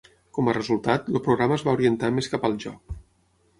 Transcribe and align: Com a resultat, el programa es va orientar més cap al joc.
Com 0.37 0.47
a 0.47 0.55
resultat, 0.55 1.11
el 1.13 1.21
programa 1.27 1.59
es 1.59 1.67
va 1.69 1.77
orientar 1.79 2.11
més 2.17 2.33
cap 2.35 2.51
al 2.53 2.59
joc. 2.67 2.99